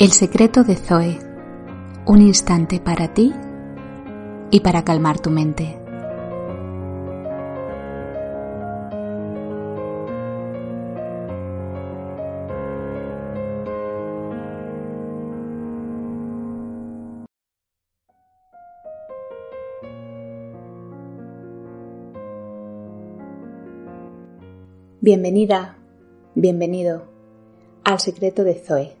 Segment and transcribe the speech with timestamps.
[0.00, 1.18] El secreto de Zoe.
[2.06, 3.34] Un instante para ti
[4.48, 5.76] y para calmar tu mente.
[25.00, 25.76] Bienvenida,
[26.36, 27.02] bienvenido
[27.82, 28.97] al secreto de Zoe.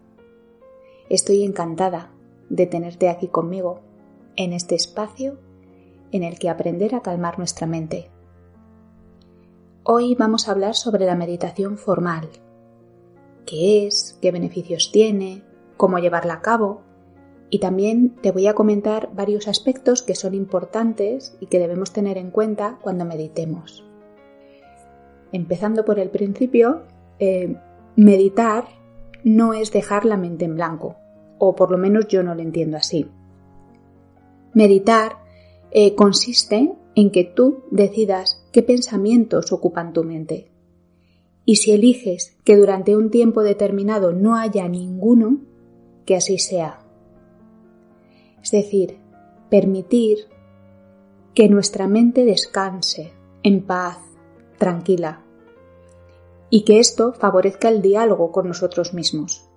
[1.08, 2.10] Estoy encantada
[2.50, 3.80] de tenerte aquí conmigo
[4.36, 5.38] en este espacio
[6.12, 8.10] en el que aprender a calmar nuestra mente.
[9.84, 12.28] Hoy vamos a hablar sobre la meditación formal.
[13.46, 14.18] ¿Qué es?
[14.20, 15.42] ¿Qué beneficios tiene?
[15.78, 16.82] ¿Cómo llevarla a cabo?
[17.48, 22.18] Y también te voy a comentar varios aspectos que son importantes y que debemos tener
[22.18, 23.82] en cuenta cuando meditemos.
[25.32, 26.82] Empezando por el principio,
[27.18, 27.56] eh,
[27.96, 28.77] meditar
[29.24, 30.96] no es dejar la mente en blanco,
[31.38, 33.06] o por lo menos yo no lo entiendo así.
[34.54, 35.18] Meditar
[35.70, 40.50] eh, consiste en que tú decidas qué pensamientos ocupan tu mente.
[41.44, 45.40] Y si eliges que durante un tiempo determinado no haya ninguno,
[46.04, 46.80] que así sea.
[48.42, 48.98] Es decir,
[49.50, 50.18] permitir
[51.34, 53.98] que nuestra mente descanse en paz,
[54.58, 55.22] tranquila,
[56.50, 59.48] y que esto favorezca el diálogo con nosotros mismos,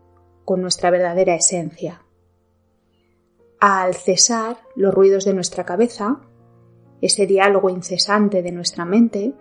[0.45, 2.03] con nuestra verdadera esencia.
[3.59, 6.21] Al cesar los ruidos de nuestra cabeza,
[7.01, 9.33] ese diálogo incesante de nuestra mente,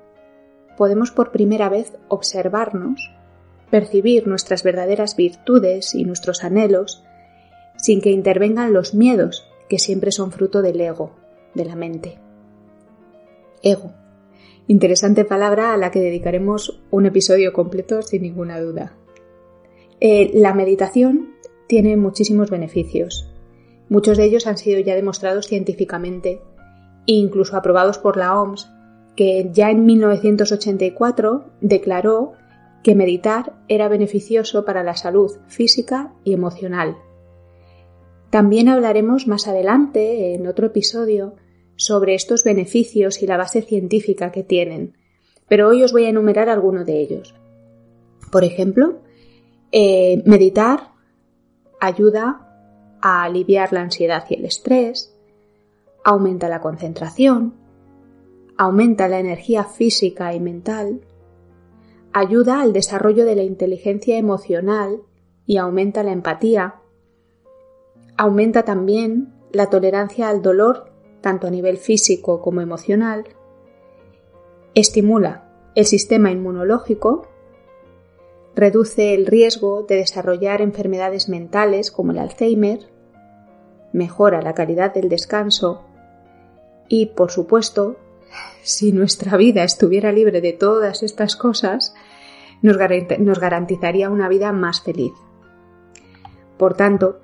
[0.76, 3.10] podemos por primera vez observarnos,
[3.70, 7.04] percibir nuestras verdaderas virtudes y nuestros anhelos,
[7.76, 11.12] sin que intervengan los miedos que siempre son fruto del ego,
[11.54, 12.18] de la mente.
[13.62, 13.92] Ego,
[14.70, 18.92] Interesante palabra a la que dedicaremos un episodio completo sin ninguna duda.
[19.98, 21.34] Eh, la meditación
[21.66, 23.28] tiene muchísimos beneficios.
[23.88, 26.40] Muchos de ellos han sido ya demostrados científicamente
[27.08, 28.70] e incluso aprobados por la OMS,
[29.16, 32.34] que ya en 1984 declaró
[32.84, 36.96] que meditar era beneficioso para la salud física y emocional.
[38.30, 41.34] También hablaremos más adelante, en otro episodio,
[41.80, 44.98] sobre estos beneficios y la base científica que tienen,
[45.48, 47.34] pero hoy os voy a enumerar algunos de ellos.
[48.30, 48.98] Por ejemplo,
[49.72, 50.90] eh, meditar
[51.80, 55.16] ayuda a aliviar la ansiedad y el estrés,
[56.04, 57.54] aumenta la concentración,
[58.58, 61.00] aumenta la energía física y mental,
[62.12, 65.00] ayuda al desarrollo de la inteligencia emocional
[65.46, 66.74] y aumenta la empatía,
[68.18, 70.90] aumenta también la tolerancia al dolor
[71.20, 73.24] tanto a nivel físico como emocional,
[74.74, 77.28] estimula el sistema inmunológico,
[78.54, 82.88] reduce el riesgo de desarrollar enfermedades mentales como el Alzheimer,
[83.92, 85.82] mejora la calidad del descanso
[86.88, 87.96] y, por supuesto,
[88.62, 91.94] si nuestra vida estuviera libre de todas estas cosas,
[92.62, 95.12] nos, garantizaría una vida más feliz.
[96.58, 97.20] Por tanto,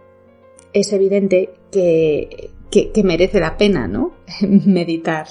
[0.72, 4.12] es evidente que que, merece la pena, ¿no?
[4.40, 5.28] Meditar.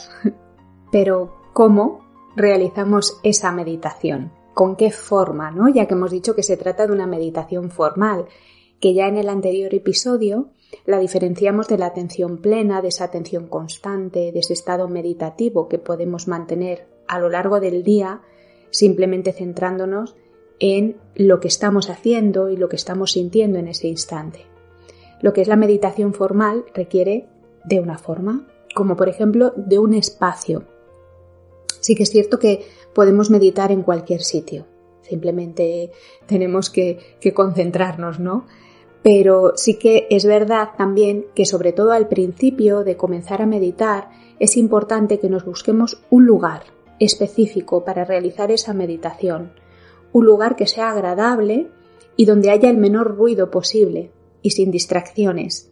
[0.91, 4.31] Pero, ¿cómo realizamos esa meditación?
[4.53, 5.67] ¿Con qué forma, no?
[5.67, 8.25] Ya que hemos dicho que se trata de una meditación formal,
[8.79, 10.49] que ya en el anterior episodio
[10.85, 15.77] la diferenciamos de la atención plena, de esa atención constante, de ese estado meditativo que
[15.77, 18.21] podemos mantener a lo largo del día
[18.71, 20.15] simplemente centrándonos
[20.59, 24.45] en lo que estamos haciendo y lo que estamos sintiendo en ese instante.
[25.25, 27.25] Lo que es la meditación formal requiere
[27.63, 30.65] de una forma, como por ejemplo de un espacio.
[31.79, 34.67] Sí que es cierto que podemos meditar en cualquier sitio,
[35.01, 35.89] simplemente
[36.27, 36.99] tenemos que,
[37.33, 38.45] concentrarnos, ¿no?
[39.01, 44.11] Pero sí que es verdad también que sobre todo al principio de comenzar a meditar
[44.37, 46.65] es importante que nos busquemos un lugar
[46.99, 49.53] específico para realizar esa meditación,
[50.13, 51.71] un lugar que sea agradable
[52.15, 54.11] y donde haya el menor ruido posible
[54.45, 55.71] y sin distracciones.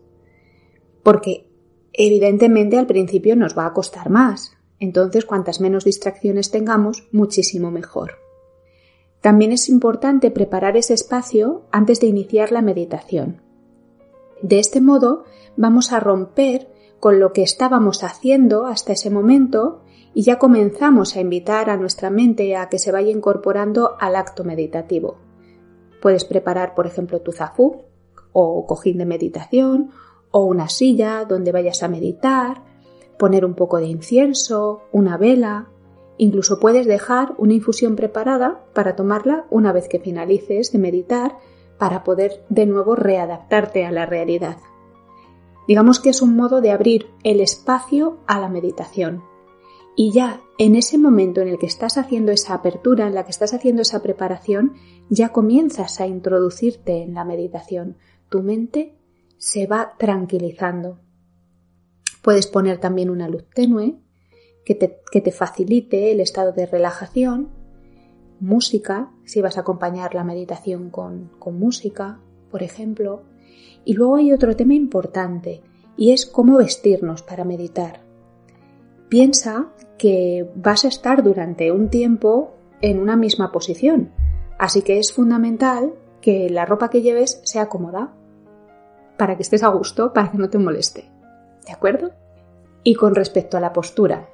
[1.03, 1.45] Porque
[1.93, 8.13] evidentemente al principio nos va a costar más, entonces cuantas menos distracciones tengamos, muchísimo mejor.
[9.21, 13.43] También es importante preparar ese espacio antes de iniciar la meditación.
[14.41, 16.67] De este modo vamos a romper
[16.99, 19.83] con lo que estábamos haciendo hasta ese momento
[20.15, 24.43] y ya comenzamos a invitar a nuestra mente a que se vaya incorporando al acto
[24.43, 25.19] meditativo.
[26.01, 27.92] Puedes preparar, por ejemplo, tu zafú,
[28.33, 29.91] o cojín de meditación
[30.31, 32.63] o una silla donde vayas a meditar,
[33.17, 35.69] poner un poco de incienso, una vela,
[36.17, 41.37] incluso puedes dejar una infusión preparada para tomarla una vez que finalices de meditar
[41.77, 44.57] para poder de nuevo readaptarte a la realidad.
[45.67, 49.23] Digamos que es un modo de abrir el espacio a la meditación.
[49.95, 53.31] Y ya en ese momento en el que estás haciendo esa apertura, en la que
[53.31, 54.73] estás haciendo esa preparación,
[55.09, 57.97] ya comienzas a introducirte en la meditación.
[58.33, 58.95] Tu mente
[59.37, 60.97] se va tranquilizando.
[62.23, 63.99] Puedes poner también una luz tenue
[64.65, 67.49] que te, facilite el estado de relajación,
[68.39, 73.21] música, si vas a acompañar la meditación con, con música, por ejemplo.
[73.85, 75.61] Y luego hay otro tema importante
[75.95, 78.01] y es cómo vestirnos para meditar.
[79.09, 84.09] Piensa que vas a estar durante un tiempo en una misma posición,
[84.57, 88.15] así que es fundamental que la ropa que lleves sea cómoda,
[89.17, 91.09] para que estés a gusto, para que no te moleste.
[91.65, 92.11] ¿De acuerdo?
[92.83, 94.29] Y con respecto a la postura,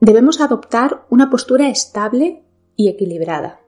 [0.00, 2.44] debemos adoptar una postura estable
[2.76, 3.60] y equilibrada,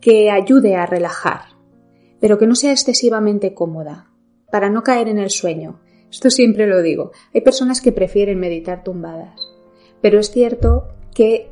[0.00, 1.42] que ayude a relajar,
[2.20, 4.10] pero que no sea excesivamente cómoda,
[4.50, 5.80] para no caer en el sueño.
[6.10, 7.12] Esto siempre lo digo.
[7.34, 9.40] Hay personas que prefieren meditar tumbadas,
[10.00, 11.50] pero es cierto que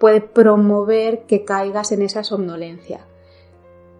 [0.00, 3.06] puede promover que caigas en esa somnolencia.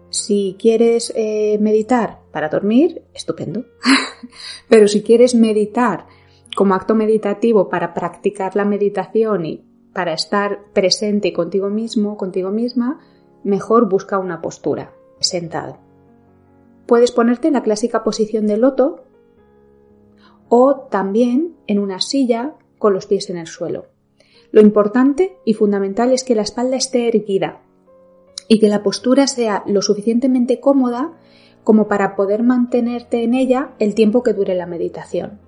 [0.09, 3.65] Si quieres eh, meditar para dormir, estupendo.
[4.69, 6.07] Pero si quieres meditar
[6.55, 12.99] como acto meditativo para practicar la meditación y para estar presente contigo mismo, contigo misma,
[13.43, 15.77] mejor busca una postura, sentado.
[16.85, 19.05] Puedes ponerte en la clásica posición de loto
[20.49, 23.87] o también en una silla con los pies en el suelo.
[24.51, 27.61] Lo importante y fundamental es que la espalda esté erguida,
[28.47, 31.13] y que la postura sea lo suficientemente cómoda
[31.63, 35.39] como para poder mantenerte en ella el tiempo que dure la meditación.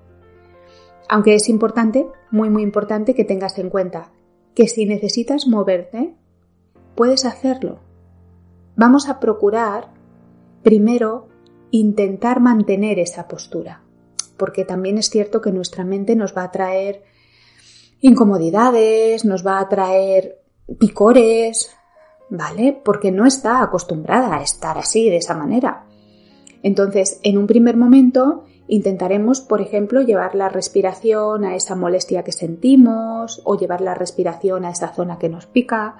[1.10, 4.12] Aunque es importante, muy muy importante que tengas en cuenta
[4.56, 6.16] que si necesitas moverte,
[6.96, 7.80] puedes hacerlo.
[8.76, 9.94] Vamos a procurar
[10.64, 11.28] primero
[11.72, 13.84] intentar mantener esa postura,
[14.38, 17.04] porque también es cierto que nuestra mente nos va a traer
[18.02, 20.42] incomodidades, nos va a traer
[20.80, 21.72] picores,
[22.30, 22.80] ¿vale?
[22.84, 25.86] Porque no está acostumbrada a estar así, de esa manera.
[26.64, 32.32] Entonces, en un primer momento, intentaremos, por ejemplo, llevar la respiración a esa molestia que
[32.32, 35.98] sentimos o llevar la respiración a esa zona que nos pica.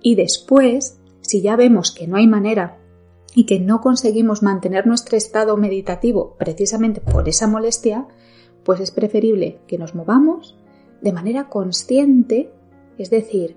[0.00, 2.78] Y después, si ya vemos que no hay manera
[3.34, 8.06] y que no conseguimos mantener nuestro estado meditativo precisamente por esa molestia,
[8.64, 10.58] pues es preferible que nos movamos
[11.00, 12.52] de manera consciente,
[12.98, 13.56] es decir,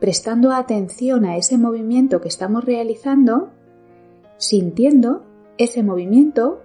[0.00, 3.50] prestando atención a ese movimiento que estamos realizando,
[4.38, 5.24] sintiendo
[5.58, 6.62] ese movimiento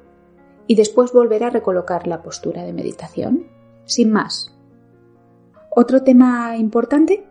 [0.68, 3.48] y después volver a recolocar la postura de meditación,
[3.84, 4.56] sin más.
[5.70, 7.28] Otro tema importante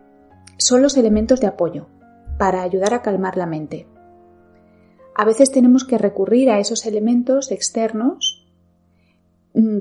[0.57, 1.87] son los elementos de apoyo
[2.37, 3.87] para ayudar a calmar la mente.
[5.15, 8.44] A veces tenemos que recurrir a esos elementos externos,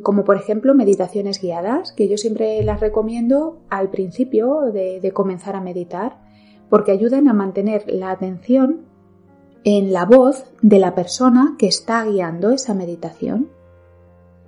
[0.02, 5.56] como por ejemplo meditaciones guiadas, que yo siempre las recomiendo al principio de, de comenzar
[5.56, 6.18] a meditar,
[6.70, 8.82] porque ayudan a mantener la atención
[9.64, 13.48] en la voz de la persona que está guiando esa meditación.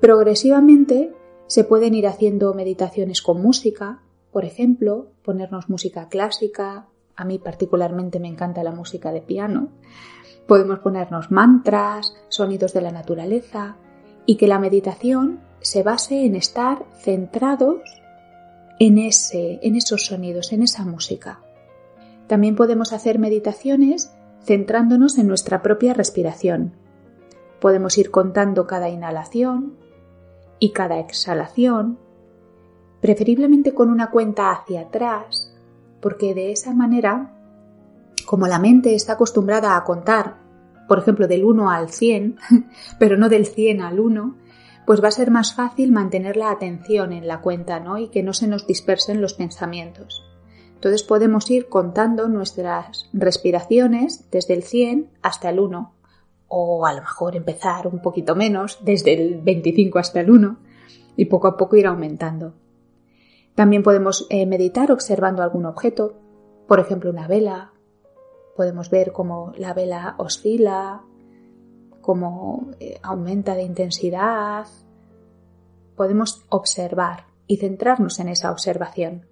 [0.01, 1.13] Progresivamente
[1.47, 6.87] se pueden ir haciendo meditaciones con música, por ejemplo, ponernos música clásica,
[7.17, 9.71] a mí particularmente me encanta la música de piano,
[10.47, 13.77] podemos ponernos mantras, sonidos de la naturaleza
[14.27, 17.81] y que la meditación se base en estar centrados
[18.79, 21.41] en ese en esos sonidos, en esa música.
[22.27, 24.13] También podemos hacer meditaciones
[24.45, 26.73] centrándonos en nuestra propia respiración.
[27.61, 29.75] Podemos ir contando cada inhalación
[30.59, 31.99] y cada exhalación,
[33.01, 35.53] preferiblemente con una cuenta hacia atrás,
[36.01, 37.35] porque de esa manera,
[38.27, 40.46] como la mente está acostumbrada a contar,
[40.89, 42.39] por ejemplo, del 1 al 100,
[42.99, 44.37] pero no del 100 al 1,
[44.87, 47.99] pues va a ser más fácil mantener la atención en la cuenta, ¿no?
[47.99, 50.25] Y que no se nos dispersen los pensamientos.
[50.75, 55.93] Entonces podemos ir contando nuestras respiraciones desde el 100 hasta el 1
[56.49, 60.57] o a lo mejor empezar un poquito menos desde el 25 hasta el 1
[61.17, 62.55] y poco a poco ir aumentando.
[63.55, 66.15] También podemos eh, meditar observando algún objeto,
[66.69, 67.73] por ejemplo una vela.
[68.57, 71.05] Podemos ver cómo la vela oscila,
[72.01, 74.67] cómo eh, aumenta de intensidad.
[75.97, 79.27] Podemos observar y centrarnos en esa observación.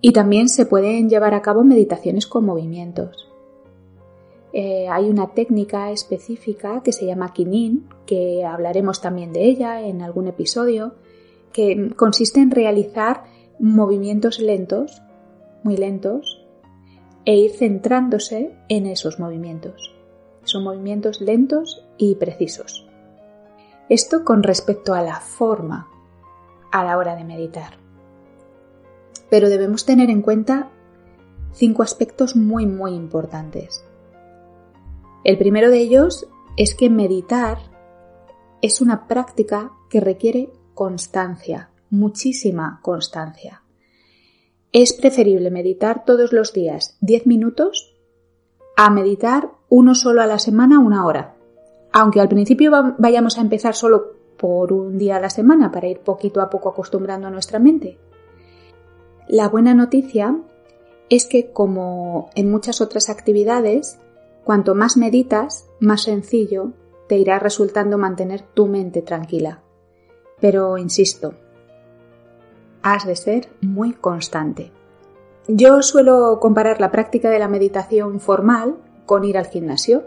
[0.00, 3.30] Y también se pueden llevar a cabo meditaciones con movimientos.
[4.52, 10.02] Eh, hay una técnica específica que se llama Kinin, que hablaremos también de ella en
[10.02, 10.94] algún episodio,
[11.52, 13.24] que consiste en realizar
[13.58, 15.02] movimientos lentos,
[15.62, 16.39] muy lentos,
[17.24, 19.94] e ir centrándose en esos movimientos.
[20.44, 22.86] Son movimientos lentos y precisos.
[23.88, 25.88] Esto con respecto a la forma
[26.72, 27.78] a la hora de meditar.
[29.28, 30.70] Pero debemos tener en cuenta
[31.52, 33.84] cinco aspectos muy muy importantes.
[35.24, 37.58] El primero de ellos es que meditar
[38.62, 43.59] es una práctica que requiere constancia, muchísima constancia.
[44.72, 47.96] Es preferible meditar todos los días 10 minutos
[48.76, 51.34] a meditar uno solo a la semana una hora.
[51.92, 55.98] Aunque al principio vayamos a empezar solo por un día a la semana para ir
[55.98, 57.98] poquito a poco acostumbrando a nuestra mente.
[59.26, 60.40] La buena noticia
[61.08, 63.98] es que como en muchas otras actividades,
[64.44, 66.74] cuanto más meditas, más sencillo
[67.08, 69.64] te irá resultando mantener tu mente tranquila.
[70.40, 71.34] Pero, insisto,
[72.82, 74.72] has de ser muy constante.
[75.48, 80.04] Yo suelo comparar la práctica de la meditación formal con ir al gimnasio.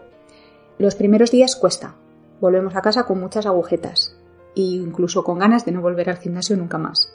[0.77, 1.95] Los primeros días cuesta.
[2.39, 4.17] Volvemos a casa con muchas agujetas
[4.55, 7.13] e incluso con ganas de no volver al gimnasio nunca más.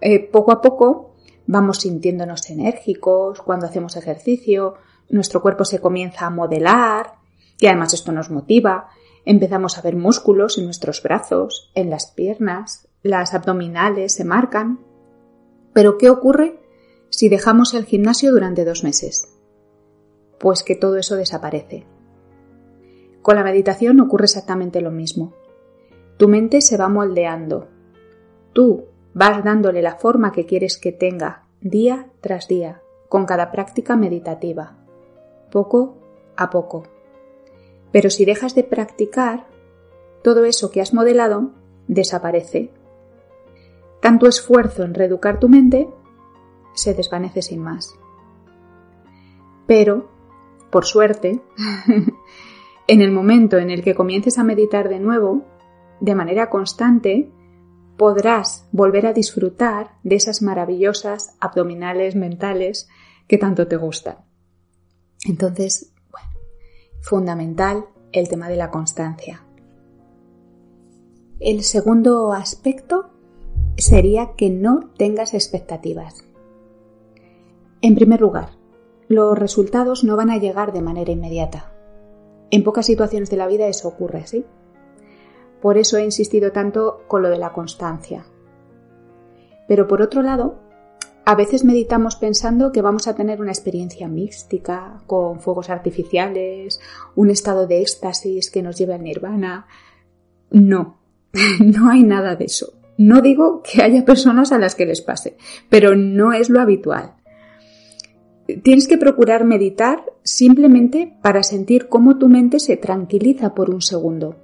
[0.00, 1.14] Eh, poco a poco
[1.46, 4.74] vamos sintiéndonos enérgicos cuando hacemos ejercicio,
[5.08, 7.14] nuestro cuerpo se comienza a modelar
[7.58, 8.88] y además esto nos motiva
[9.26, 14.80] Empezamos a ver músculos en nuestros brazos, en las piernas, las abdominales se marcan.
[15.72, 16.58] Pero ¿qué ocurre
[17.10, 19.28] si dejamos el gimnasio durante dos meses?
[20.40, 21.86] Pues que todo eso desaparece.
[23.22, 25.34] Con la meditación ocurre exactamente lo mismo.
[26.16, 27.68] Tu mente se va moldeando.
[28.54, 33.96] Tú vas dándole la forma que quieres que tenga día tras día, con cada práctica
[33.96, 34.78] meditativa,
[35.50, 35.98] poco
[36.36, 36.84] a poco.
[37.92, 39.46] Pero si dejas de practicar,
[40.22, 41.52] todo eso que has modelado
[41.86, 42.70] desaparece.
[44.04, 45.88] Tanto esfuerzo en reeducar tu mente
[46.74, 47.98] se desvanece sin más.
[49.66, 50.10] Pero,
[50.70, 51.40] por suerte,
[52.86, 55.46] en el momento en el que comiences a meditar de nuevo,
[56.00, 57.32] de manera constante,
[57.96, 62.90] podrás volver a disfrutar de esas maravillosas abdominales mentales
[63.26, 64.18] que tanto te gustan.
[65.26, 65.94] Entonces,
[67.00, 69.46] fundamental el tema de la constancia.
[71.40, 73.13] El segundo aspecto
[73.84, 76.24] sería que no tengas expectativas.
[77.82, 78.50] En primer lugar,
[79.08, 81.70] los resultados no van a llegar de manera inmediata.
[82.50, 84.46] En pocas situaciones de la vida eso ocurre así.
[85.60, 88.24] Por eso he insistido tanto con lo de la constancia.
[89.68, 90.60] Pero por otro lado,
[91.26, 96.80] a veces meditamos pensando que vamos a tener una experiencia mística, con fuegos artificiales,
[97.16, 99.66] un estado de éxtasis que nos lleve al nirvana.
[100.50, 101.00] No,
[101.60, 102.72] no hay nada de eso.
[102.96, 105.36] No digo que haya personas a las que les pase,
[105.68, 107.14] pero no es lo habitual.
[108.62, 114.36] Tienes que procurar meditar simplemente para sentir cómo tu mente se tranquiliza por un segundo.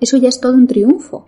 [0.00, 1.26] Eso ya es todo un triunfo.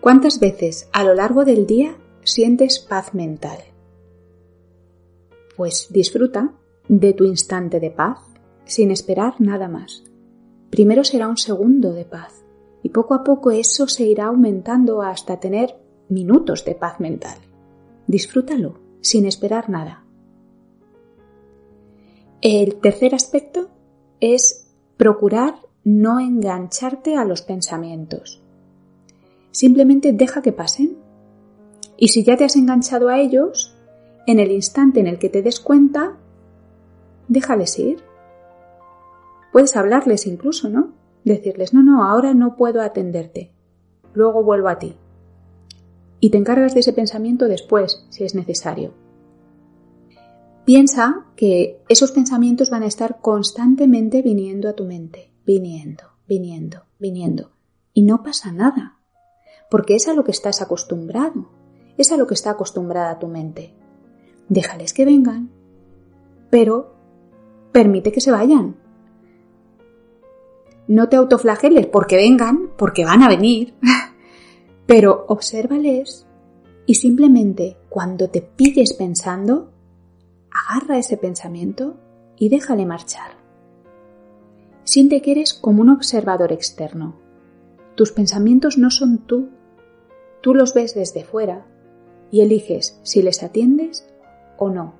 [0.00, 3.58] ¿Cuántas veces a lo largo del día sientes paz mental?
[5.56, 6.52] Pues disfruta
[6.88, 8.18] de tu instante de paz
[8.64, 10.04] sin esperar nada más.
[10.70, 12.43] Primero será un segundo de paz
[12.84, 15.74] y poco a poco eso se irá aumentando hasta tener
[16.10, 17.38] minutos de paz mental.
[18.06, 20.04] Disfrútalo sin esperar nada.
[22.42, 23.70] El tercer aspecto
[24.20, 28.42] es procurar no engancharte a los pensamientos.
[29.50, 30.98] Simplemente deja que pasen.
[31.96, 33.74] Y si ya te has enganchado a ellos,
[34.26, 36.18] en el instante en el que te des cuenta,
[37.28, 38.04] déjales ir.
[39.52, 41.03] Puedes hablarles incluso, ¿no?
[41.24, 43.52] Decirles, no, no, ahora no puedo atenderte.
[44.12, 44.96] Luego vuelvo a ti.
[46.20, 48.94] Y te encargas de ese pensamiento después, si es necesario.
[50.64, 57.50] Piensa que esos pensamientos van a estar constantemente viniendo a tu mente, viniendo, viniendo, viniendo.
[57.92, 58.98] Y no pasa nada,
[59.70, 61.50] porque es a lo que estás acostumbrado,
[61.98, 63.74] es a lo que está acostumbrada tu mente
[64.48, 65.50] déjales que vengan,
[66.50, 66.94] pero
[67.72, 68.76] permite que se vayan.
[70.86, 73.74] No te autoflageles porque vengan, porque van a venir,
[74.86, 76.26] pero obsérvales
[76.86, 79.70] y simplemente cuando te pilles pensando,
[80.50, 81.96] agarra ese pensamiento
[82.36, 83.32] y déjale marchar.
[84.84, 87.16] Siente que eres como un observador externo.
[87.94, 89.48] Tus pensamientos no son tú.
[90.42, 91.66] Tú los ves desde fuera
[92.30, 94.06] y eliges si les atiendes
[94.58, 94.94] o no.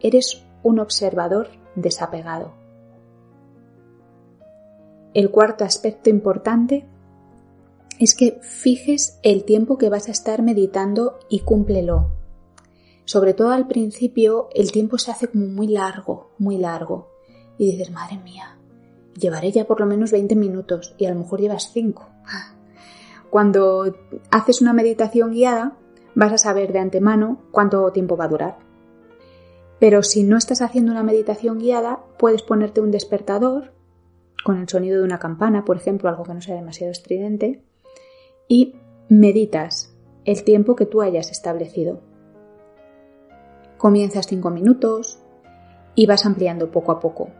[0.00, 2.52] Eres un observador desapegado.
[5.16, 6.86] El cuarto aspecto importante
[7.98, 12.10] es que fijes el tiempo que vas a estar meditando y cúmplelo.
[13.06, 17.08] sobre todo al principio, el tiempo se hace como muy largo, muy largo.
[17.56, 18.58] Y dices, madre mía,
[19.18, 22.06] llevaré ya por lo menos 20 minutos y a lo mejor llevas 5.
[23.30, 23.96] Cuando
[24.30, 25.78] haces una meditación guiada,
[26.14, 28.58] vas a saber de antemano cuánto tiempo va a durar.
[29.80, 33.75] Pero si no estás haciendo una meditación guiada, puedes ponerte un despertador
[34.46, 37.64] con el sonido de una campana, por ejemplo, algo que no sea demasiado estridente,
[38.46, 38.76] y
[39.08, 39.92] meditas
[40.24, 42.00] el tiempo que tú hayas establecido.
[43.76, 45.18] Comienzas 5 minutos
[45.96, 47.30] y vas ampliando poco a poco.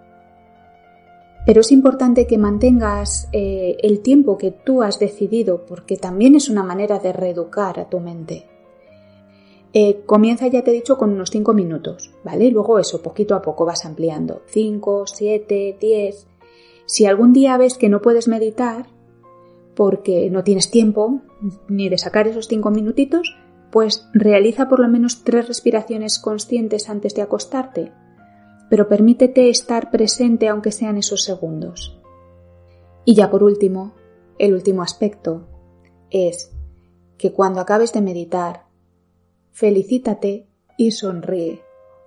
[1.47, 6.49] Pero es importante que mantengas eh, el tiempo que tú has decidido porque también es
[6.49, 8.49] una manera de reeducar a tu mente.
[9.73, 12.51] Eh, comienza, ya te he dicho, con unos 5 minutos, ¿vale?
[12.51, 14.43] Luego eso, poquito a poco vas ampliando.
[14.47, 16.27] 5, 7, 10.
[16.87, 18.87] Si algún día ves que no puedes meditar
[19.75, 21.21] porque no tienes tiempo
[21.69, 23.37] ni de sacar esos 5 minutitos,
[23.71, 27.93] pues realiza por lo menos tres respiraciones conscientes antes de acostarte,
[28.71, 32.01] pero permítete estar presente aunque sean esos segundos.
[33.05, 33.95] Y ya por último,
[34.39, 35.47] el último aspecto
[36.11, 36.53] es
[37.19, 38.67] que cuando acabes de meditar,
[39.53, 41.63] felicítate y sonríe,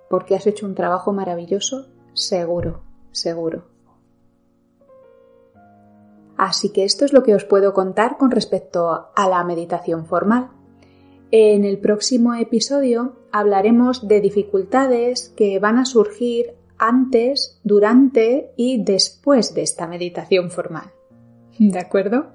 [0.08, 2.82] porque has hecho un trabajo maravilloso, seguro,
[3.12, 3.69] seguro.
[6.40, 10.48] Así que esto es lo que os puedo contar con respecto a la meditación formal.
[11.30, 19.52] En el próximo episodio hablaremos de dificultades que van a surgir antes, durante y después
[19.52, 20.92] de esta meditación formal.
[21.58, 22.28] ¿De acuerdo?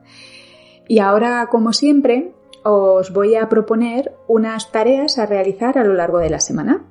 [0.88, 2.32] Y ahora, como siempre,
[2.64, 6.86] os voy a proponer unas tareas a realizar a lo largo de la semana.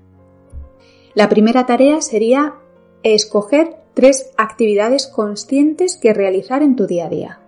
[1.14, 2.56] La primera tarea sería
[3.04, 7.38] escoger tres actividades conscientes que realizar en tu día a día.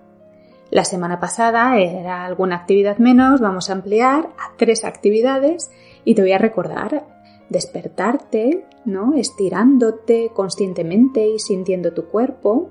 [0.71, 5.71] La semana pasada era alguna actividad menos, vamos a ampliar a tres actividades
[6.05, 7.05] y te voy a recordar
[7.49, 9.15] despertarte, ¿no?
[9.15, 12.71] Estirándote conscientemente y sintiendo tu cuerpo,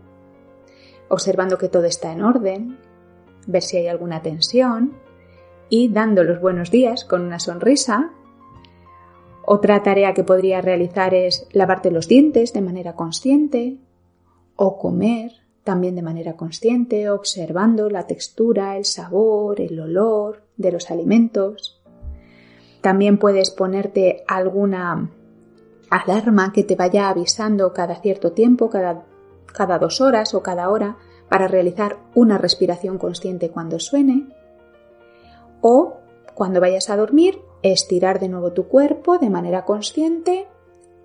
[1.08, 2.78] observando que todo está en orden,
[3.48, 4.94] ver si hay alguna tensión
[5.70, 8.12] y dando los buenos días con una sonrisa.
[9.46, 13.78] Otra tarea que podría realizar es lavarte los dientes de manera consciente
[14.56, 15.32] o comer
[15.64, 21.82] también de manera consciente, observando la textura, el sabor, el olor de los alimentos.
[22.82, 25.10] También puedes ponerte alguna
[25.90, 29.06] alarma que te vaya avisando cada cierto tiempo, cada,
[29.46, 30.98] cada dos horas o cada hora,
[31.30, 34.28] para realizar una respiración consciente cuando suene.
[35.62, 35.98] O
[36.36, 37.40] cuando vayas a dormir,
[37.72, 40.48] estirar de nuevo tu cuerpo de manera consciente,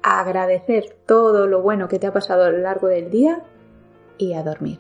[0.03, 3.45] agradecer todo lo bueno que te ha pasado a lo largo del día
[4.19, 4.79] y a dormir.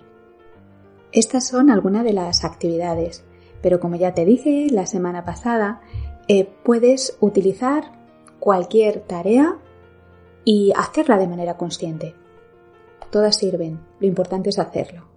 [1.12, 3.24] Estas son algunas de las actividades,
[3.62, 5.80] pero como ya te dije la semana pasada,
[6.28, 7.92] eh, puedes utilizar
[8.38, 9.58] cualquier tarea
[10.44, 12.14] y hacerla de manera consciente.
[13.10, 15.08] Todas sirven, lo importante es hacerlo.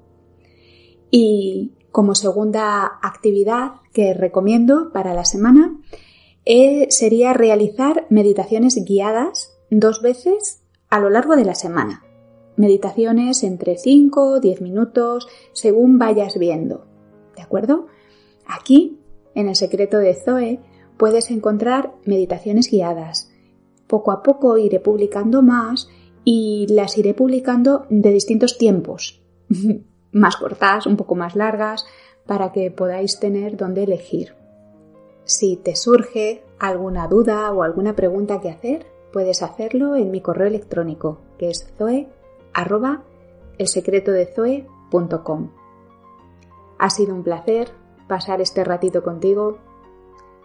[1.11, 5.77] Y como segunda actividad que recomiendo para la semana
[6.45, 12.03] eh, sería realizar meditaciones guiadas dos veces a lo largo de la semana
[12.55, 16.85] meditaciones entre 5 o 10 minutos según vayas viendo.
[17.35, 17.87] ¿De acuerdo?
[18.47, 18.99] Aquí,
[19.35, 20.59] en el secreto de Zoe,
[20.97, 23.31] puedes encontrar meditaciones guiadas.
[23.87, 25.89] Poco a poco iré publicando más
[26.23, 29.21] y las iré publicando de distintos tiempos,
[30.11, 31.85] más cortas, un poco más largas,
[32.25, 34.35] para que podáis tener donde elegir.
[35.25, 40.47] Si te surge alguna duda o alguna pregunta que hacer, puedes hacerlo en mi correo
[40.47, 42.09] electrónico, que es zoe
[42.53, 43.03] arroba
[43.57, 45.49] elsecretodezoe.com.
[46.77, 47.71] Ha sido un placer
[48.07, 49.59] pasar este ratito contigo.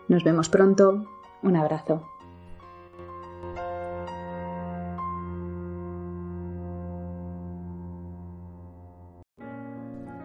[0.07, 1.05] Nos vemos pronto.
[1.43, 2.03] Un abrazo.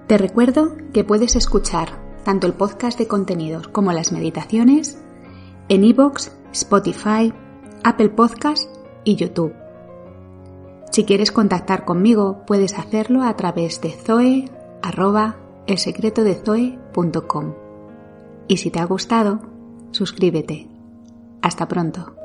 [0.08, 4.98] Te recuerdo que puedes escuchar tanto el podcast de contenidos como las meditaciones
[5.70, 7.34] en iVoox, Spotify,
[7.84, 8.70] Apple Podcast
[9.04, 9.54] y YouTube.
[10.92, 14.50] Si quieres contactar conmigo, puedes hacerlo a través de zoe
[18.48, 19.40] Y si te ha gustado,
[19.92, 20.68] suscríbete.
[21.42, 22.23] Hasta pronto.